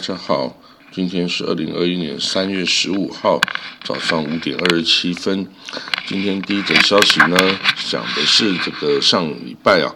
[0.00, 0.56] 大家好，
[0.90, 3.38] 今天是二零二一年三月十五号
[3.84, 5.46] 早上五点二十七分。
[6.06, 7.36] 今天第一则消息呢，
[7.86, 9.94] 讲的是这个上礼拜啊，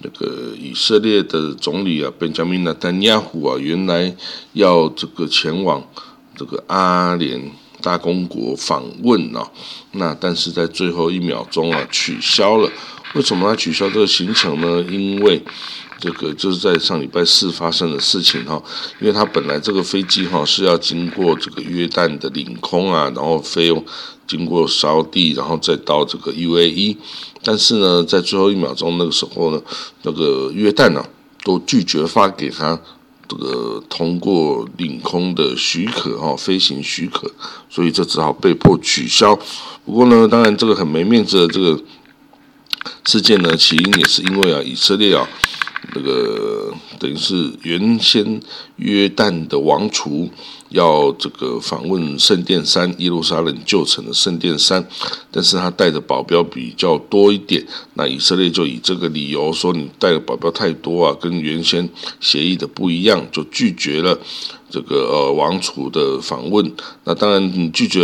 [0.00, 4.14] 这个以色列的总理啊，本加明纳丹尼亚胡啊，原来
[4.52, 5.84] 要这个前往
[6.36, 7.50] 这个阿联
[7.82, 9.50] 大公国访问啊，
[9.90, 12.70] 那但是在最后一秒钟啊取消了。
[13.14, 14.80] 为什么他取消这个行程呢？
[14.88, 15.42] 因为
[16.00, 18.60] 这个就是在上礼拜四发生的事情哈，
[19.00, 23.70] 因为他本来这个飞机哈是要经过这个约旦的领空啊，然后飞
[24.26, 26.96] 经过沙地，然后再到这个 UAE，
[27.42, 29.60] 但是呢，在最后一秒钟那个时候呢，
[30.02, 31.04] 那个约旦呢
[31.44, 32.80] 都拒绝发给他
[33.28, 37.30] 这个通过领空的许可哈，飞行许可，
[37.68, 39.36] 所以这只好被迫取消。
[39.84, 41.80] 不过呢，当然这个很没面子的这个
[43.04, 45.28] 事件呢，起因也是因为啊，以色列啊。
[45.92, 48.40] 那个等于是原先
[48.76, 50.30] 约旦的王储
[50.68, 54.86] 要这个访问圣殿山耶路撒冷旧城的圣殿山，
[55.32, 61.88] 但是他带的保镖比较多一点，那以色列就以这个理由说你带的保镖太多啊，跟原先
[62.20, 64.16] 协议的不一样，就拒绝了。
[64.70, 66.72] 这个呃王储的访问，
[67.04, 68.00] 那当然你拒绝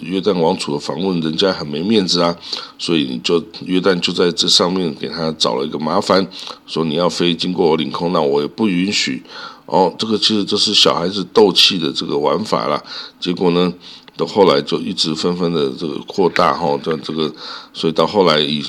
[0.00, 2.36] 约旦王储的访问，人家很没面子啊，
[2.78, 6.24] 所以你就约旦就在这上面给他找了一个麻烦，
[6.66, 9.22] 说你要飞经过我领空，那我也不允许。
[9.64, 12.82] 哦，这个其实这是小孩子斗气的这个玩法啦。
[13.18, 13.72] 结果呢，
[14.16, 17.32] 到后来就一直纷纷的这个扩大哈，这这个，
[17.72, 18.62] 所以到后来以。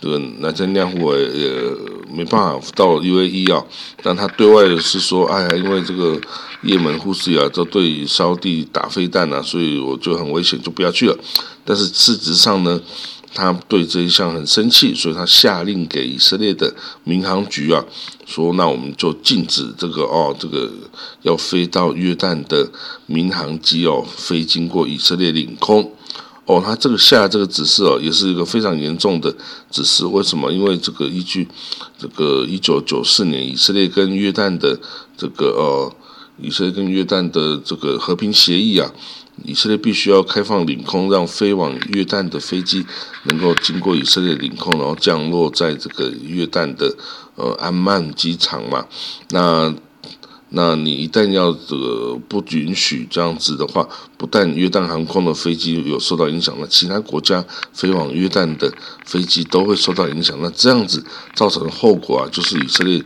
[0.00, 1.50] 这个南山亮户也
[2.12, 3.64] 没办法到 UAE 啊，
[4.02, 6.20] 但他对外的是说，哎呀，因为这个
[6.62, 11.16] 也门护士啊，都对烧地打飞弹啊，所以我就很危险，就不要去了。
[11.64, 12.80] 但是事实上呢，
[13.34, 16.74] 他对这一项很生气，所以他下令给以色列的
[17.04, 17.84] 民航局啊，
[18.26, 20.70] 说那我们就禁止这个哦，这个
[21.22, 22.70] 要飞到约旦的
[23.06, 25.90] 民航机哦，飞经过以色列领空。
[26.46, 29.34] 哦，他这个下这个指示哦，也是一个非常严重的
[29.68, 30.06] 指示。
[30.06, 30.52] 为什么？
[30.52, 31.48] 因为这个依据
[31.98, 34.78] 这个一九九四年以色列跟约旦的
[35.16, 35.92] 这个呃，
[36.40, 38.92] 以色列跟约旦的这个和平协议啊，
[39.44, 42.86] 以色列必须要开放领空，让飞往约旦的飞机
[43.24, 46.94] 能够经过以色列领空，然后降落在这个约旦的
[47.34, 48.86] 呃安曼机场嘛。
[49.30, 49.74] 那
[50.50, 53.86] 那你一旦要这个不允许这样子的话，
[54.16, 58.72] 不但约旦航空的飞机有受到影响，那其他国家飞往约旦的
[59.04, 60.38] 飞机都会受到影响。
[60.40, 63.02] 那这样子造成的后果啊，就是以色列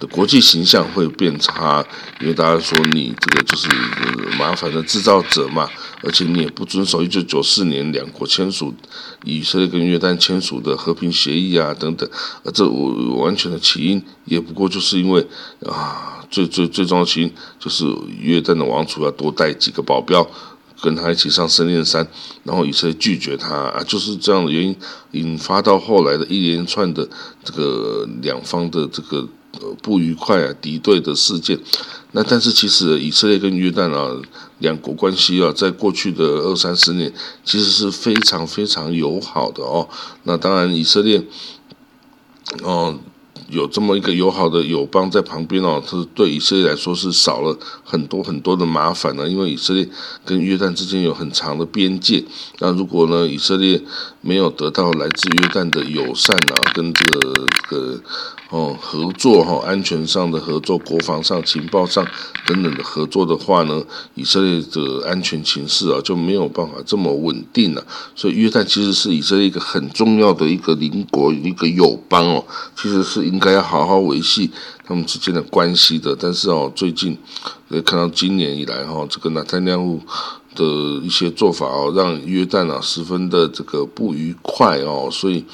[0.00, 1.84] 的国际形象会变差，
[2.20, 3.68] 因为大家说你这个就是
[4.38, 5.70] 麻烦的制造者嘛，
[6.02, 8.74] 而且你也不遵守一九九四年两国签署
[9.24, 12.08] 以色列跟约旦签署的和平协议啊等等，
[12.44, 15.26] 而这完全的起因也不过就是因为
[15.66, 16.16] 啊。
[16.30, 17.84] 最最最重要的起因就是
[18.16, 20.24] 约旦的王储要多带几个保镖
[20.82, 22.06] 跟他一起上圣殿山，
[22.44, 24.76] 然后以色列拒绝他啊，就是这样的原因
[25.12, 27.08] 引发到后来的一连串的
[27.44, 29.28] 这个两方的这个
[29.82, 31.58] 不愉快啊敌对的事件。
[32.12, 34.10] 那但是其实以色列跟约旦啊
[34.58, 37.12] 两国关系啊，在过去的二三十年
[37.44, 39.88] 其实是非常非常友好的哦。
[40.24, 41.22] 那当然以色列
[42.62, 42.98] 哦。
[43.50, 49.28] 有这么一个友好的友邦在旁边哦，是对以色列来说是少了很多很多的麻烦呢。
[49.28, 49.88] 因为以色列
[50.24, 52.24] 跟约旦之间有很长的边界，
[52.60, 53.82] 那如果呢以色列
[54.20, 57.20] 没有得到来自约旦的友善啊，跟这个
[57.68, 58.00] 这个。
[58.50, 62.04] 哦，合作哈，安全上的合作、国防上、情报上
[62.44, 63.80] 等等的合作的话呢，
[64.16, 67.86] 以色列的安全情势啊就没有办法这么稳定了。
[68.16, 72.44] 所以约旦其实是以色列一个很重要的一个邻国、一个友邦哦，
[72.74, 74.50] 其实是应该要好好维系
[74.84, 76.16] 他们之间的关系的。
[76.18, 77.16] 但是哦，最近
[77.68, 80.00] 可以看到今年以来哈，这个纳坦亮户
[80.56, 80.64] 的
[81.04, 85.44] 一些做法哦，让约旦啊十分的这个不愉快哦，所以。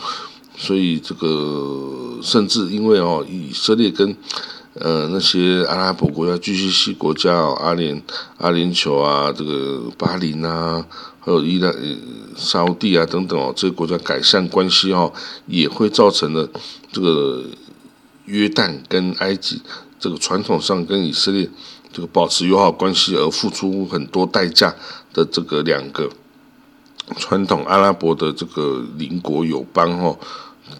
[0.56, 4.16] 所以这个甚至因为哦，以色列跟
[4.74, 8.02] 呃那些阿拉伯国家、巨西西国家哦，阿联
[8.38, 10.84] 阿联酋啊，这个巴林啊，
[11.20, 11.96] 还有伊朗、呃
[12.36, 15.12] 沙地啊等等哦，这些国家改善关系哦，
[15.46, 16.48] 也会造成了
[16.92, 17.44] 这个
[18.24, 19.62] 约旦跟埃及
[19.98, 21.48] 这个传统上跟以色列
[21.92, 24.74] 这个保持友好关系而付出很多代价
[25.14, 26.10] 的这个两个
[27.16, 30.18] 传统阿拉伯的这个邻国友邦哦。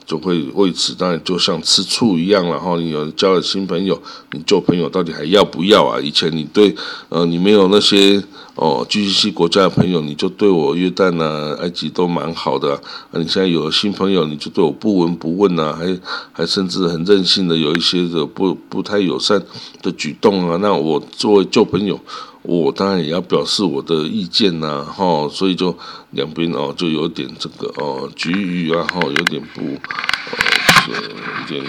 [0.07, 4.01] 就会为此，当然就像吃醋一样，然后你有交了新朋友，
[4.33, 6.01] 你旧朋友到底还要不要啊？
[6.01, 6.75] 以前你对
[7.09, 8.23] 呃你没有那些
[8.55, 12.81] 哦 GCC 国家的朋友，你就对我约旦啊、埃及都蛮好的啊。
[13.15, 16.01] 你现在有了新朋友，你就对我不闻不问啊，还
[16.33, 19.43] 还甚至很任性的有一些的不不太友善
[19.83, 21.99] 的举动啊，那我作为旧朋友，
[22.47, 25.77] 我当然也要表示我的意见呐，哈，所以就
[26.13, 31.03] 两边哦就有点这个哦局域啊，哈，有点不呃
[31.43, 31.65] 一点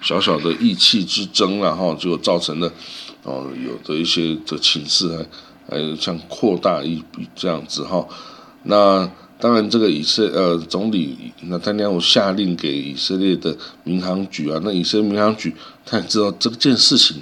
[0.00, 2.72] 小小的意气之争了哈，就造成了
[3.24, 5.08] 哦有的一些的情势
[5.68, 8.06] 还还像扩大一笔这样子哈，
[8.62, 9.10] 那。
[9.42, 15.52] 当然，这个以色呃总理那他要下令给以色列的民航局啊，那以色列民航局
[15.84, 17.20] 他也知道这件事情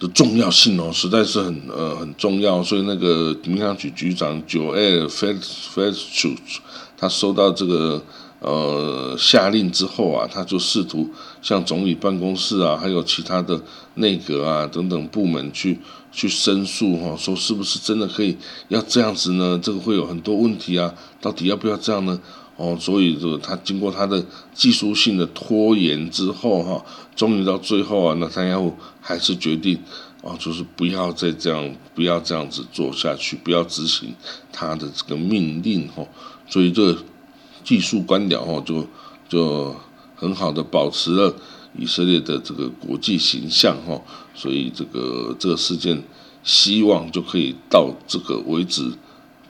[0.00, 6.60] 的重要性哦，实在是很呃很重要，所以那个民航局局长 Joel f e f e s c h
[6.96, 8.02] 他收到这个
[8.40, 11.08] 呃下令之后啊，他就试图
[11.40, 13.60] 向总理办公室啊，还有其他的
[13.94, 15.78] 内阁啊等等部门去。
[16.12, 18.36] 去申诉哈，说是不是真的可以
[18.66, 19.56] 要这样子呢？
[19.62, 22.18] 这个会有很多问题啊，到底要不要这样呢？
[22.60, 24.22] 哦，所以这个他经过他的
[24.52, 26.84] 技术性的拖延之后哈，
[27.16, 28.70] 终于到最后啊，那他要
[29.00, 29.78] 还是决定
[30.20, 34.14] 哦，就是不要再这样，不要这样子做下去，不要执行
[34.52, 36.06] 他的这个命令哈。
[36.46, 37.02] 所以这个
[37.64, 38.86] 技术官僚哈，就
[39.26, 39.74] 就
[40.14, 41.34] 很好的保持了。
[41.78, 43.98] 以色列的这个国际形象哈，
[44.34, 46.02] 所以这个这个事件
[46.42, 48.92] 希望就可以到这个为止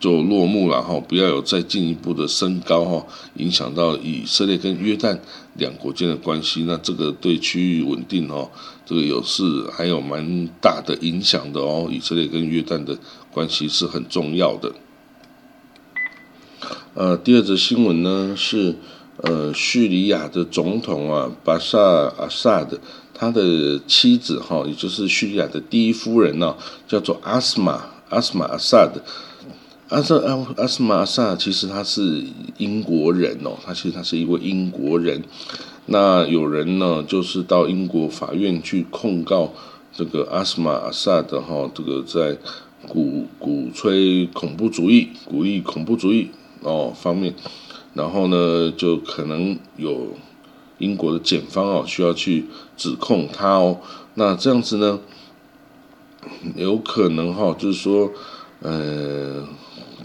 [0.01, 5.17] 就落幕了哈，不要有再进一步的升高哈，影响到以色列跟约旦
[5.55, 8.51] 两国间的关系，那这个对区域稳定哦，
[8.85, 12.99] 这个有是还有蛮大的影响的哦，以色列跟约旦的
[13.31, 14.73] 关系是很重要的。
[16.95, 18.75] 呃，第二则新闻呢是。
[19.23, 21.79] 呃，叙利亚的总统啊，巴沙
[22.17, 22.81] 阿萨的
[23.13, 26.57] 他的妻子哈，也就是叙利亚的第一夫人呢，
[26.89, 29.05] 叫做阿斯玛阿斯玛阿萨的。
[29.91, 32.25] 阿萨阿阿斯玛萨其实他是
[32.59, 35.21] 英国人哦，他其实他是一位英国人。
[35.87, 39.53] 那有人呢，就是到英国法院去控告
[39.93, 42.39] 这个阿斯玛萨的哈，这个在
[42.87, 46.31] 鼓鼓吹恐怖主义、鼓励恐怖主义
[46.63, 47.35] 哦方面。
[47.93, 50.15] 然后呢，就可能有
[50.79, 52.47] 英国的检方哦，需要去
[52.77, 53.81] 指控他哦。
[54.15, 55.01] 那这样子呢，
[56.55, 58.13] 有可能哈，就是说，
[58.61, 59.45] 呃，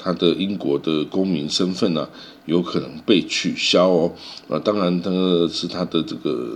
[0.06, 2.08] 他的英国的公民身份呢，
[2.46, 4.14] 有可能被取消哦。
[4.48, 5.10] 啊，当然，他
[5.52, 6.48] 是他的这个，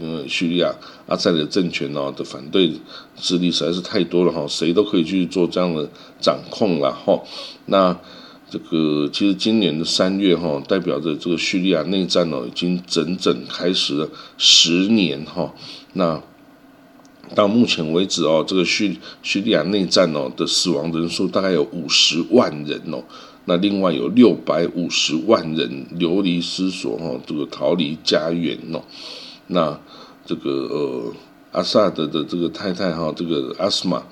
[0.00, 0.72] 因为叙利亚
[1.08, 2.72] 阿塞的政权哦的反对
[3.16, 5.90] 势力实在是太多了哈，谁都可以去做这样的
[6.20, 7.20] 掌控了哈。
[7.66, 7.98] 那。
[8.52, 14.08] 这个其实今年的三月哈，代表着这个叙利亚内战哦，已经整整开始了
[14.38, 15.54] 十年哈。
[15.92, 16.20] 那
[17.34, 23.02] 到目前为止哦，这个叙叙利亚内战哦的死亡人数大概有五十万人哦。
[23.46, 28.82] 那另外有六百五十万人流离失所哈，这个逃离家园哦。
[29.48, 29.80] 那
[30.26, 31.12] 这个呃
[31.52, 34.02] 阿萨德的这个太太哈，这个阿斯玛，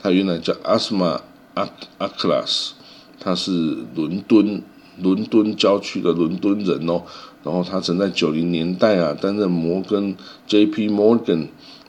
[0.00, 1.20] 她原来叫阿斯玛
[1.54, 2.74] 阿阿克拉斯。
[3.20, 3.50] 她是
[3.96, 4.62] 伦敦
[5.02, 7.02] 伦敦郊区的伦敦人哦，
[7.42, 10.88] 然后她曾在九零年代啊担任摩根 J.P.
[10.88, 11.48] Morgan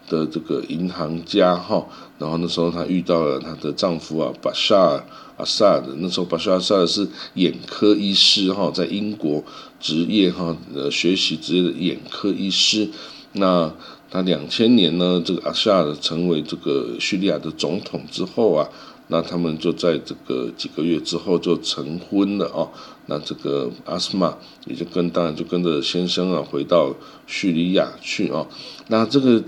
[0.09, 1.85] 的这个银行家哈，
[2.17, 5.05] 然后那时候她遇到了她的丈夫啊巴沙尔
[5.37, 9.41] 阿萨的，那时候巴沙尔阿萨是眼科医师哈，在英国
[9.79, 12.89] 职业哈呃学习职业的眼科医师，
[13.33, 13.71] 那
[14.09, 18.67] 他两千年呢这个阿萨尔成为这个叙利亚的总统之后啊。
[19.11, 22.69] 那他们就在这个几个月之后就成婚了啊。
[23.07, 24.37] 那这个阿斯玛
[24.67, 26.93] 也就跟当然就跟着先生啊回到
[27.25, 28.45] 叙利亚去啊。
[28.89, 29.43] 那这个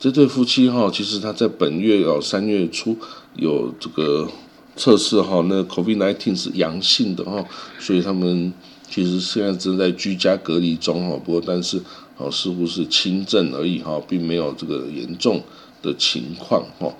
[0.00, 2.96] 这对夫妻哈，其实他在本月哦三月初
[3.36, 4.26] 有这个
[4.74, 7.44] 测试哈，那 COVID-19 是阳性的哈，
[7.78, 8.50] 所以他们
[8.88, 11.20] 其实现在正在居家隔离中哈。
[11.22, 11.78] 不过但是
[12.16, 15.42] 哦似乎是轻症而已哈，并没有这个严重
[15.82, 16.90] 的情况哈。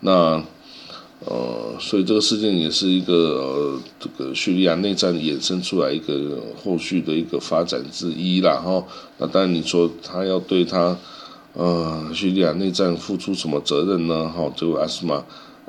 [0.00, 0.42] 那
[1.26, 8.84] 呃，所以这个事件也是一个呃，这个叙利亚内战衍生出来一个后续的一个发展之一啦，哈。
[9.18, 10.96] 那当然你说他要对他
[11.58, 14.28] 呃叙利亚内战付出什么责任呢？
[14.28, 15.22] 哈，这位阿斯玛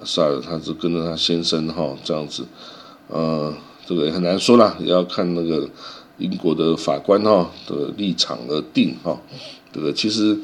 [0.05, 2.46] 萨尔他是跟着他先生哈这样子，
[3.08, 3.51] 呃，
[3.86, 5.67] 这个也很难说啦，也要看那个
[6.19, 9.19] 英国的法官哈的立场而定哈。
[9.74, 10.38] 这个其实。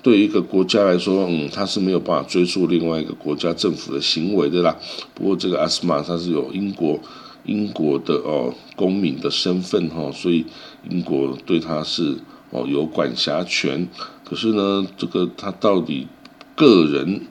[0.00, 4.74] 对一个国家来说，嗯，他是没有办法追溯另外一个国家政府的行为的啦。
[5.12, 6.98] 不过这个阿斯玛他是有英国
[7.44, 10.46] 英国的哦公民的身份哈，所以
[10.88, 12.16] 英国对他是
[12.50, 13.86] 哦有管辖权。
[14.28, 16.06] 可是呢，这个他到底
[16.54, 17.26] 个人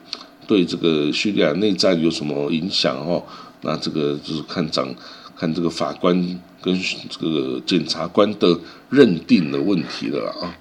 [0.46, 3.22] 对这个叙利亚内战有什么影响哦？
[3.60, 4.88] 那这个就是看长
[5.36, 6.14] 看这个法官
[6.60, 10.54] 跟这个检察官的认定的问题了啊。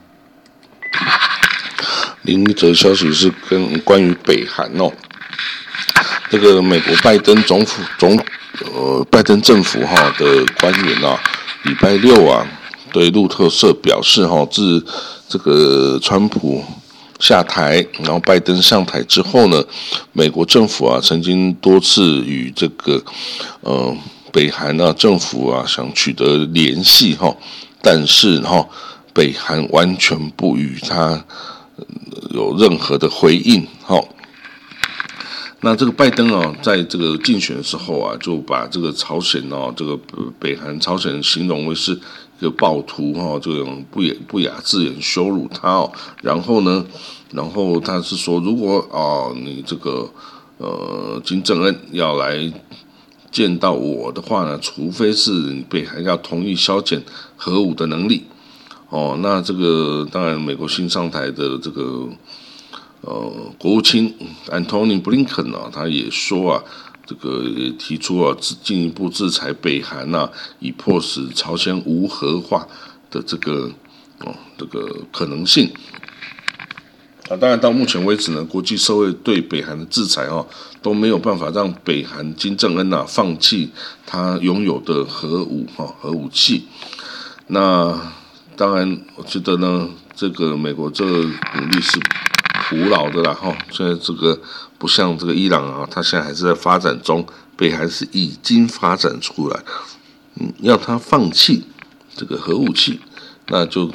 [2.24, 4.91] 另一则消息是跟关于北韩哦，
[6.29, 8.20] 这个美国拜登总府总
[8.74, 11.20] 呃拜登政府哈的官员啊，
[11.63, 12.46] 礼拜六啊
[12.91, 14.86] 对路透社表示哈，自
[15.27, 16.63] 这个川普
[17.19, 19.63] 下台，然后拜登上台之后呢，
[20.13, 23.03] 美国政府啊曾经多次与这个
[23.62, 23.96] 呃
[24.31, 27.36] 北韩啊政府啊想取得联系哈，
[27.81, 28.67] 但是哈
[29.13, 31.25] 北韩完全不与他。
[32.31, 33.65] 有任何的回应？
[33.84, 34.03] 哈，
[35.62, 39.96] 那这个拜登啊，在这个竞选的时候啊，就把这个朝鲜哦，这个
[40.39, 42.00] 北韩朝鲜形容为是
[42.39, 45.91] 个暴徒哈，这种不雅不雅字眼羞辱他哦。
[46.22, 46.86] 然后呢，
[47.32, 50.10] 然后他是说，如果啊，你这个
[50.58, 52.51] 呃金正恩要来
[53.32, 57.03] 见到我的话呢，除非是北韩要同意削减
[57.36, 58.24] 核武的能力。
[58.89, 62.08] 哦，那这个当然，美国新上台的这个
[63.01, 64.13] 呃国务卿
[64.48, 66.63] Antony Blinken 啊，他也说啊，
[67.08, 67.42] 这个
[67.80, 72.68] 提出啊，进一步制裁北韩呐，以迫使朝鲜无核化
[73.10, 73.72] 的这个
[74.20, 75.72] 哦这个可能性。
[77.30, 80.46] 啊，当然到目前为止呢，国际社会对北韩的制裁哦
[80.82, 83.72] 都没有办法让北韩金正恩呐放弃
[84.06, 86.68] 他拥有的核武哈核武器。
[87.48, 87.98] 那
[88.58, 92.00] 当然，我觉得呢，这个美国这个努力是
[92.69, 93.55] 古老的啦，哈。
[93.71, 94.39] 现在这个
[94.77, 99.63] 不像这个伊朗啊，它现在还是在发展中，北韩是已经发展出来。
[100.36, 101.63] 嗯，要他放弃
[102.15, 103.00] 这个核武器，
[103.47, 103.91] 那就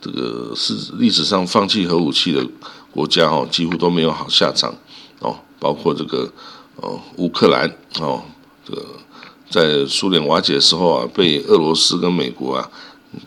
[0.00, 2.46] 这个是历史上放弃核武器的
[2.90, 4.74] 国家哦，几乎都没有好下场
[5.20, 5.38] 哦。
[5.58, 6.30] 包括这个
[6.76, 8.22] 哦，乌克兰哦，
[8.64, 8.86] 这个
[9.48, 12.70] 在苏联瓦解的时候啊，被俄罗斯跟美国啊。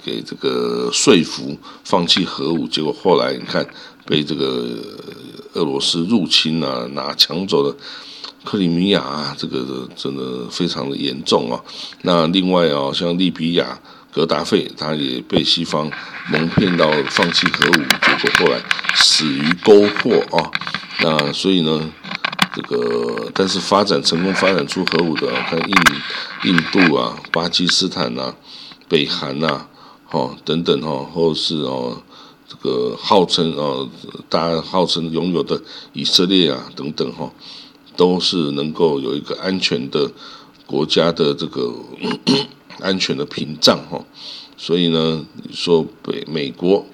[0.02, 3.68] 给这个说服放弃核武，结果后来你看
[4.06, 4.78] 被这个
[5.54, 7.76] 俄罗斯入侵啊，拿抢走了
[8.44, 11.62] 克里米亚啊，这个真的非常的严重啊。
[12.02, 13.80] 那另外啊，像利比亚
[14.12, 15.90] 格达费，他也被西方
[16.30, 18.62] 蒙骗到放弃核武，结果后来
[18.96, 20.52] 死于沟货啊。
[21.02, 21.92] 那所以呢，
[22.54, 25.76] 这个但是发展成功发展出核武的，看印
[26.52, 28.36] 印度啊、巴基斯坦啊、
[28.88, 29.68] 北韩呐。
[30.12, 32.04] 哦，等等哈，或是哦，
[32.54, 33.90] 这个号称哦，
[34.30, 35.60] 大家号称拥有的
[35.94, 37.32] 以色列啊，等等哈，
[37.98, 40.12] 都是能够有一个安全的
[40.68, 41.74] 国家的这个
[42.80, 44.00] 安全的屏障哈。
[44.56, 46.86] 所以呢，你说北美国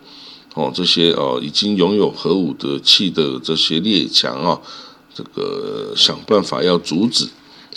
[0.54, 4.62] 哦，这些哦已经拥有核武的器的这些列强啊，
[5.13, 7.28] 这个想办法要阻止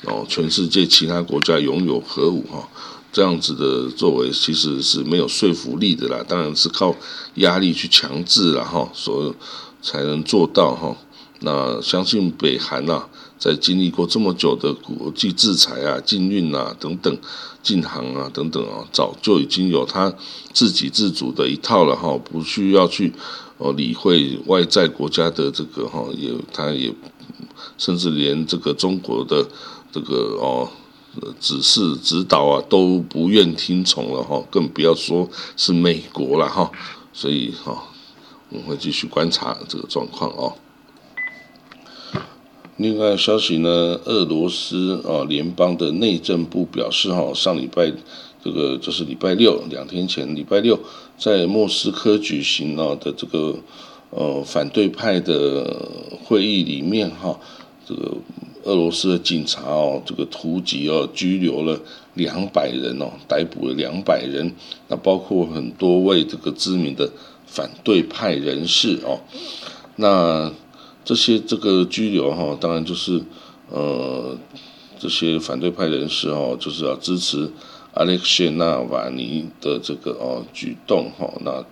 [0.05, 2.69] 哦，全世界其他国家拥有核武哈。
[3.13, 6.97] 这样子的作为其实是没有说服力的啦，当然是靠
[7.35, 9.35] 压力去强制了哈，所
[9.83, 10.97] 才能做到哈。
[11.41, 13.05] 那相信北韩呐，
[13.39, 17.15] 在经历过这么久的国际制裁啊、禁运啊等等、
[17.63, 20.15] 禁航啊等等啊，早就已经有他
[20.55, 23.13] 自给自足的一套了哈，不需要去
[23.59, 26.95] 哦理会外在国家的这个哈，也他也
[27.77, 29.47] 甚至连这个中国的
[29.93, 30.71] 这个哦。
[31.39, 36.71] 指示指导啊都不愿听从了哈，更不要说是美国了哈，
[37.13, 37.85] 所以哈
[38.49, 40.55] 我们会继续观察这个状况哦。
[42.79, 43.69] 另外消息呢，
[44.05, 47.93] 俄罗斯啊联邦的内政部表示哈，上礼拜
[48.43, 50.79] 这个就是礼拜六两天前礼拜六
[51.19, 53.55] 在莫斯科举行了的这个
[54.11, 55.87] 呃反对派的
[56.25, 57.39] 会议里面哈，
[57.87, 58.17] 这个。
[58.65, 61.81] 俄罗斯的警察哦，这个突击哦，拘留了
[62.15, 64.53] 两百人哦，逮捕了两百人，
[64.87, 67.11] 那包括很多位这个知名的
[67.45, 69.19] 反对派人士哦，
[69.97, 70.53] 那
[71.05, 73.21] 这些这个拘留哈，当然就是
[73.69, 74.39] 呃
[74.97, 77.51] 这些反对派人士哦，就是要支持
[77.95, 81.65] 阿列克谢纳瓦尼的这个哦举动哈，那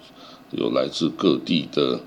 [0.50, 2.00] 有来自各地的。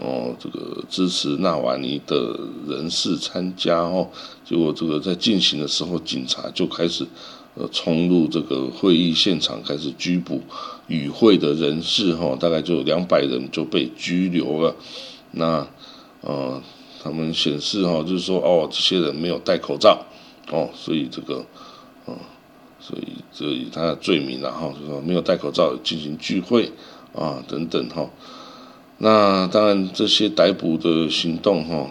[0.00, 4.06] 哦，这个支持纳瓦尼的人士参加哦，
[4.44, 7.06] 结果这个在进行的时候，警察就开始
[7.54, 10.42] 呃冲入这个会议现场，开始拘捕
[10.88, 14.76] 与会的人士哈，大概就有两百人就被拘留了。
[15.32, 15.66] 那
[16.20, 16.62] 呃，
[17.02, 20.04] 他们显示哈，就是说哦，这些人没有戴口罩
[20.50, 21.44] 哦，所以这个
[22.06, 22.14] 嗯，
[22.78, 26.70] 所以这以他的罪名然后就说没有戴口罩进行聚会
[27.14, 28.08] 啊等等哈。
[29.00, 31.88] 那当然，这些逮捕的行动哈，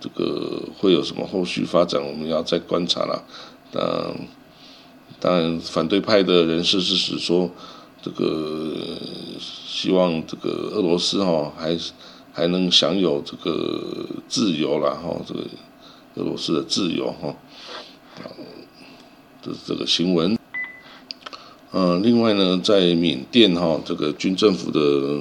[0.00, 3.22] 这个会有什么后续发展，我们要再观察了。
[3.74, 4.26] 嗯，
[5.20, 7.50] 当然，反对派的人士是指说，
[8.00, 8.74] 这个
[9.38, 11.78] 希望这个俄罗斯哈还
[12.32, 15.40] 还能享有这个自由了哈，这个
[16.14, 17.36] 俄罗斯的自由哈，
[19.42, 20.38] 这是这个新闻。
[21.72, 25.20] 嗯，另外呢，在缅甸哈，这个军政府的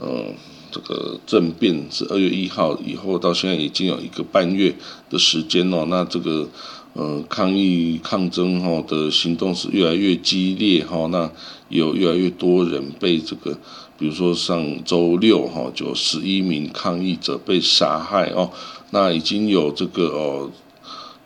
[0.00, 0.26] 呃
[0.70, 4.74] 这个政变是二月一号以后到现在已经有一个半月
[5.08, 6.48] 的时间哦，那这个
[6.94, 11.30] 呃抗议抗争哈的行动是越来越激烈哈，那
[11.68, 13.56] 有越来越多人被这个，
[13.96, 18.50] 比如说上周六哈就十一名抗议者被杀害哦，
[18.90, 20.50] 那已经有这个哦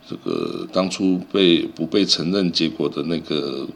[0.06, 3.66] 这个当初被不被承认结果的那个。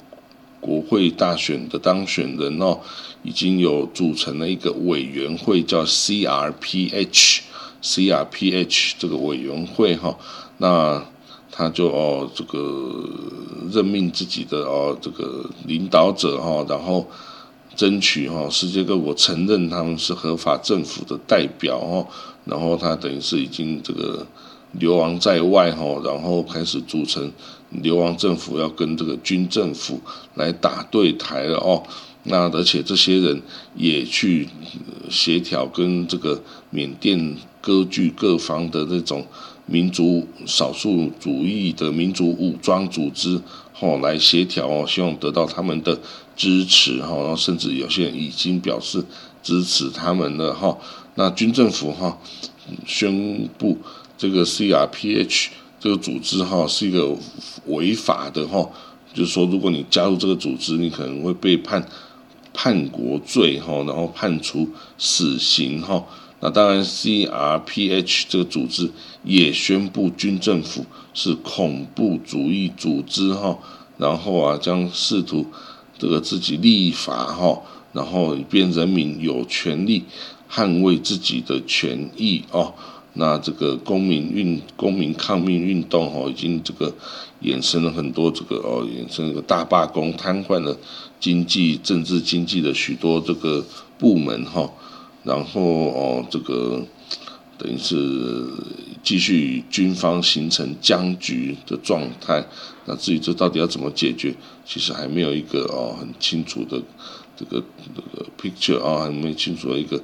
[0.62, 2.78] 国会大选的当选人哦，
[3.24, 7.42] 已经有组成了一个委员会，叫 CRPH，CRPH
[8.96, 10.16] 这个委员会哈，
[10.58, 11.04] 那
[11.50, 13.10] 他就哦这个
[13.72, 17.08] 任命自己的哦这个领导者哈，然后
[17.74, 22.06] 争取哈世界各国承认他们是合法政府的代表哦，
[22.44, 24.24] 然后他等于是已经这个。
[24.80, 27.30] 流亡在外哈，然后开始组成
[27.80, 30.00] 流亡政府，要跟这个军政府
[30.34, 31.82] 来打对台了哦。
[32.24, 33.42] 那而且这些人
[33.74, 34.48] 也去
[35.08, 39.26] 协调跟这个缅甸割据各方的这种
[39.66, 43.40] 民族少数主义的民族武装组织
[43.72, 45.98] 哈来协调哦，希望得到他们的
[46.36, 47.16] 支持哈。
[47.16, 49.04] 然后甚至有些人已经表示
[49.42, 50.76] 支持他们了哈。
[51.14, 52.18] 那军政府哈
[52.86, 53.78] 宣布。
[54.18, 55.48] 这个 CRPH
[55.82, 57.12] 这个组织哈是一个
[57.66, 58.70] 违法的哈，
[59.12, 61.84] 就是说如果你加入这个组织，你可能会被判
[62.54, 66.04] 叛国罪哈，然后判处死刑哈。
[66.38, 68.88] 那当然 CRPH 这个组织
[69.24, 73.58] 也宣布军政府是恐怖主义组织哈，
[73.98, 75.44] 然后啊将试图
[75.98, 77.60] 这个自己立法哈，
[77.92, 80.04] 然后以便人民有权利
[80.48, 82.72] 捍卫自己的权益哦。
[83.14, 86.94] 那这个公民运公民抗命运动哦，已经这个
[87.42, 90.76] 衍生了很多这个哦，衍生一个大罢工，瘫痪了
[91.20, 93.64] 经济、政治、经济的许多这个
[93.98, 94.70] 部门哈。
[95.24, 96.82] 然后哦，这个
[97.58, 98.48] 等于是
[99.02, 102.44] 继续与军方形成僵局的状态。
[102.86, 106.82] 那至于这到底要怎么解决，其实还没有一个哦很清楚的
[107.36, 107.62] 这个
[107.94, 110.02] 这个 picture 啊，还没清楚的一个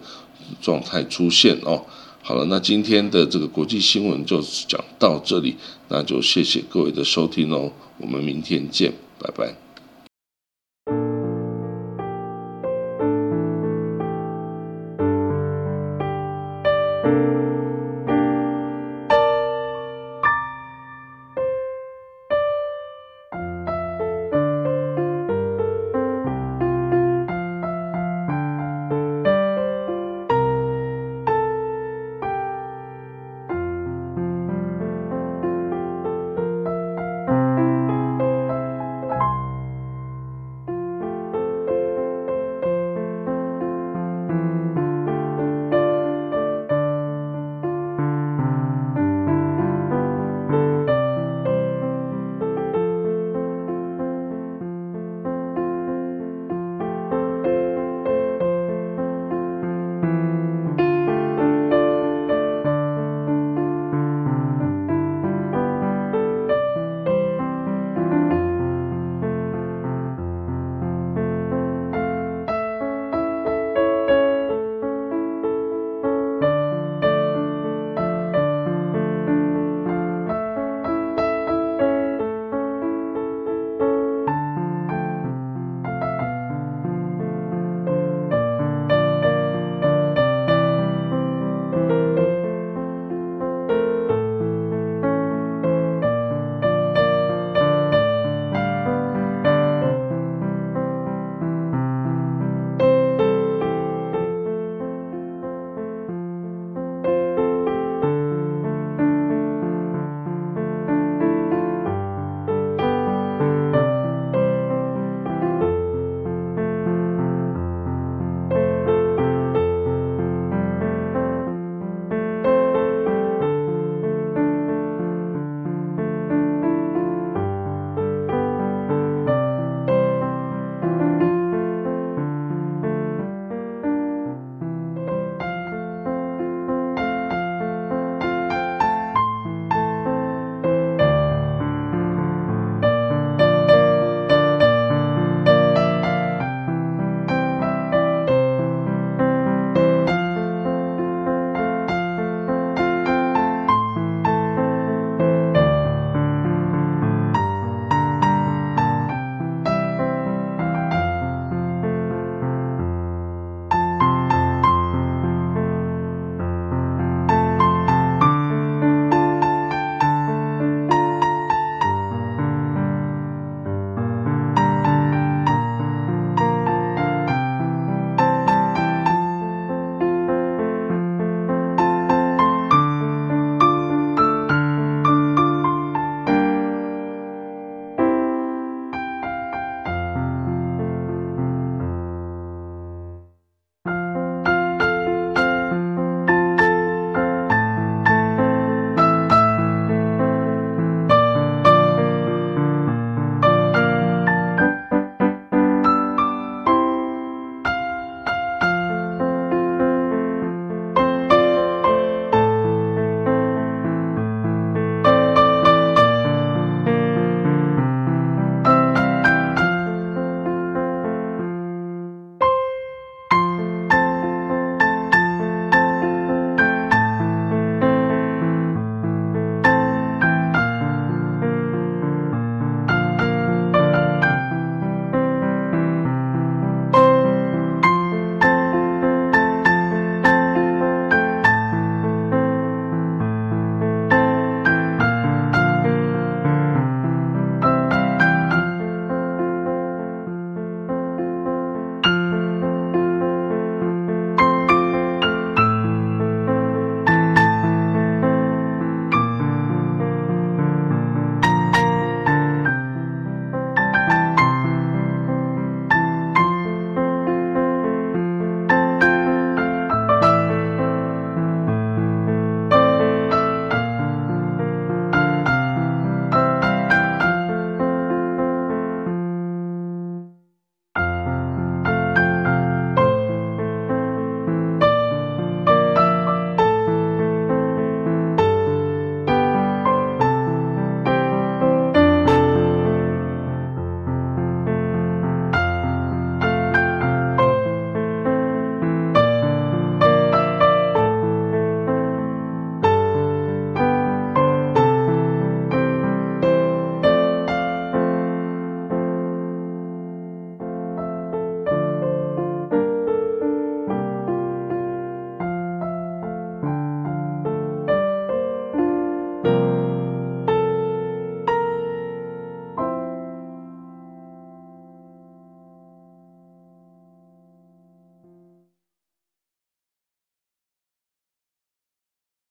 [0.61, 1.85] 状态出现哦。
[2.23, 5.57] 好了，那今天的这个国际新闻就讲到这里，
[5.89, 9.68] 那就谢谢各位的收听哦，我们明天见，拜拜。